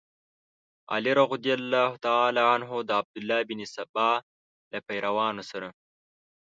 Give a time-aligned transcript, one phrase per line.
[0.93, 1.31] علي رض
[2.89, 4.09] د عبدالله بن سبا
[4.71, 5.69] له پیروانو سره.